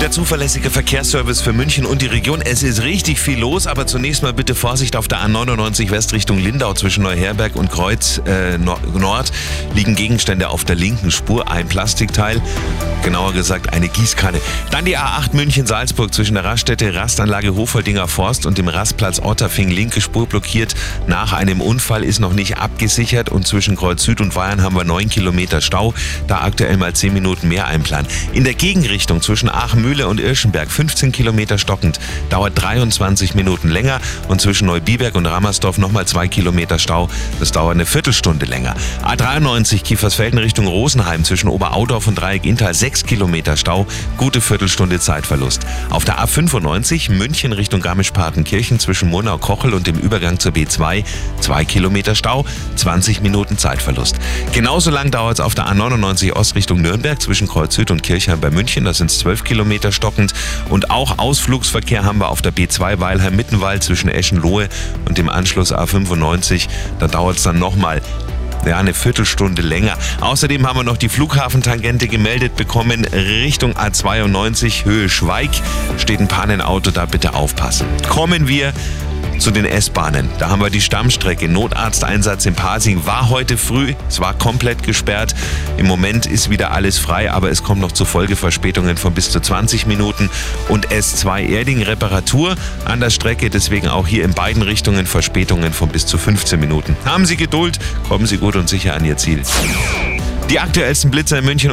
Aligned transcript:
Der 0.00 0.12
zuverlässige 0.12 0.70
Verkehrsservice 0.70 1.40
für 1.40 1.52
München 1.52 1.84
und 1.84 2.02
die 2.02 2.06
Region. 2.06 2.40
Es 2.40 2.62
ist 2.62 2.82
richtig 2.84 3.18
viel 3.18 3.40
los, 3.40 3.66
aber 3.66 3.88
zunächst 3.88 4.22
mal 4.22 4.32
bitte 4.32 4.54
Vorsicht 4.54 4.94
auf 4.94 5.08
der 5.08 5.18
A99 5.18 5.90
West 5.90 6.12
Richtung 6.12 6.38
Lindau 6.38 6.72
zwischen 6.72 7.02
Neuherberg 7.02 7.56
und 7.56 7.68
Kreuz 7.68 8.22
äh, 8.24 8.58
Nord 8.58 9.32
liegen 9.74 9.96
Gegenstände 9.96 10.50
auf 10.50 10.64
der 10.64 10.76
linken 10.76 11.10
Spur. 11.10 11.50
Ein 11.50 11.66
Plastikteil, 11.66 12.40
genauer 13.02 13.32
gesagt 13.32 13.72
eine 13.72 13.88
Gießkanne. 13.88 14.40
Dann 14.70 14.84
die 14.84 14.96
A8 14.96 15.34
München-Salzburg 15.34 16.14
zwischen 16.14 16.34
der 16.34 16.44
Raststätte 16.44 16.94
Rastanlage 16.94 17.56
Hofoldinger 17.56 18.06
Forst 18.06 18.46
und 18.46 18.56
dem 18.56 18.68
Rastplatz 18.68 19.18
Otterfing. 19.18 19.68
Linke 19.68 20.00
Spur 20.00 20.28
blockiert. 20.28 20.76
Nach 21.08 21.32
einem 21.32 21.60
Unfall 21.60 22.04
ist 22.04 22.20
noch 22.20 22.34
nicht 22.34 22.58
abgesichert 22.58 23.30
und 23.30 23.48
zwischen 23.48 23.74
Kreuz 23.74 24.04
Süd 24.04 24.20
und 24.20 24.32
Bayern 24.32 24.62
haben 24.62 24.76
wir 24.76 24.84
9 24.84 25.08
Kilometer 25.08 25.60
Stau. 25.60 25.92
Da 26.28 26.42
aktuell 26.42 26.76
mal 26.76 26.92
10 26.92 27.12
Minuten 27.12 27.48
mehr 27.48 27.66
einplanen. 27.66 28.06
In 28.32 28.44
der 28.44 28.54
Gegenrichtung 28.54 29.22
zwischen 29.22 29.48
Aachen 29.48 29.88
Mühle 29.88 29.97
und 30.06 30.20
Irschenberg 30.20 30.70
15 30.70 31.10
Kilometer 31.10 31.58
stockend, 31.58 31.98
dauert 32.30 32.52
23 32.54 33.34
Minuten 33.34 33.68
länger 33.68 34.00
und 34.28 34.40
zwischen 34.40 34.66
Neubiberg 34.66 35.14
und 35.16 35.26
Rammersdorf 35.26 35.78
nochmal 35.78 36.06
2 36.06 36.28
Kilometer 36.28 36.78
Stau, 36.78 37.08
das 37.40 37.50
dauert 37.50 37.74
eine 37.74 37.86
Viertelstunde 37.86 38.46
länger. 38.46 38.76
A93 39.02 39.82
Kiefersfelden 39.82 40.38
Richtung 40.38 40.66
Rosenheim 40.66 41.24
zwischen 41.24 41.48
Oberaudorf 41.48 42.06
und 42.06 42.14
Dreieck 42.14 42.44
Inntal 42.44 42.74
6 42.74 43.04
Kilometer 43.04 43.56
Stau, 43.56 43.86
gute 44.16 44.40
Viertelstunde 44.40 45.00
Zeitverlust. 45.00 45.62
Auf 45.90 46.04
der 46.04 46.18
A95 46.18 47.12
München 47.12 47.52
Richtung 47.52 47.80
Garmisch-Partenkirchen 47.80 48.78
zwischen 48.78 49.08
Murnau-Kochel 49.08 49.74
und 49.74 49.86
dem 49.86 49.96
Übergang 49.96 50.38
zur 50.38 50.52
B2 50.52 51.04
2 51.40 51.64
Kilometer 51.64 52.14
Stau, 52.14 52.44
20 52.76 53.22
Minuten 53.22 53.56
Zeitverlust. 53.58 54.16
Genauso 54.52 54.90
lang 54.90 55.10
dauert 55.10 55.38
es 55.38 55.40
auf 55.40 55.54
der 55.54 55.66
A99 55.66 56.32
Ost 56.32 56.54
Richtung 56.54 56.82
Nürnberg 56.82 57.20
zwischen 57.20 57.48
Kreuz 57.48 57.74
Süd 57.74 57.90
und 57.90 58.02
Kirchheim 58.02 58.40
bei 58.40 58.50
München, 58.50 58.84
das 58.84 58.98
sind 58.98 59.10
12 59.10 59.44
Kilometer 59.44 59.77
Kilometer 59.78 59.92
stockend. 59.92 60.32
Und 60.68 60.90
auch 60.90 61.18
Ausflugsverkehr 61.18 62.04
haben 62.04 62.18
wir 62.18 62.28
auf 62.28 62.42
der 62.42 62.52
B2 62.52 62.98
Weilheim-Mittenwald 62.98 63.82
zwischen 63.82 64.08
Eschenlohe 64.08 64.68
und 65.06 65.18
dem 65.18 65.28
Anschluss 65.28 65.72
A95. 65.72 66.68
Da 66.98 67.06
dauert 67.06 67.36
es 67.36 67.44
dann 67.44 67.58
nochmal 67.58 68.00
ja, 68.66 68.76
eine 68.76 68.92
Viertelstunde 68.92 69.62
länger. 69.62 69.96
Außerdem 70.20 70.66
haben 70.66 70.80
wir 70.80 70.84
noch 70.84 70.96
die 70.96 71.08
Flughafentangente 71.08 72.08
gemeldet 72.08 72.56
bekommen 72.56 73.04
Richtung 73.04 73.74
A92 73.74 74.84
Höhe 74.84 75.08
Schweig. 75.08 75.50
Steht 75.96 76.18
ein 76.20 76.28
Pannenauto, 76.28 76.90
da 76.90 77.06
bitte 77.06 77.34
aufpassen. 77.34 77.86
Kommen 78.08 78.48
wir 78.48 78.72
zu 79.38 79.50
den 79.50 79.64
S-Bahnen. 79.64 80.28
Da 80.38 80.50
haben 80.50 80.60
wir 80.60 80.70
die 80.70 80.80
Stammstrecke. 80.80 81.48
Notarzteinsatz 81.48 82.46
in 82.46 82.54
Pasing 82.54 83.06
war 83.06 83.28
heute 83.28 83.56
früh. 83.56 83.94
Es 84.08 84.20
war 84.20 84.34
komplett 84.34 84.82
gesperrt. 84.82 85.34
Im 85.76 85.86
Moment 85.86 86.26
ist 86.26 86.50
wieder 86.50 86.72
alles 86.72 86.98
frei, 86.98 87.30
aber 87.30 87.50
es 87.50 87.62
kommt 87.62 87.80
noch 87.80 87.92
zu 87.92 88.04
Folgeverspätungen 88.04 88.96
von 88.96 89.14
bis 89.14 89.30
zu 89.30 89.40
20 89.40 89.86
Minuten. 89.86 90.30
Und 90.68 90.88
S2 90.88 91.48
Erding 91.48 91.82
Reparatur 91.82 92.56
an 92.84 93.00
der 93.00 93.10
Strecke. 93.10 93.50
Deswegen 93.50 93.88
auch 93.88 94.06
hier 94.06 94.24
in 94.24 94.34
beiden 94.34 94.62
Richtungen 94.62 95.06
Verspätungen 95.06 95.72
von 95.72 95.88
bis 95.88 96.06
zu 96.06 96.18
15 96.18 96.58
Minuten. 96.58 96.96
Haben 97.04 97.26
Sie 97.26 97.36
Geduld, 97.36 97.78
kommen 98.08 98.26
Sie 98.26 98.38
gut 98.38 98.56
und 98.56 98.68
sicher 98.68 98.94
an 98.94 99.04
Ihr 99.04 99.16
Ziel. 99.16 99.42
Die 100.50 100.60
aktuellsten 100.60 101.10
Blitzer 101.10 101.40
in 101.40 101.44
München 101.44 101.66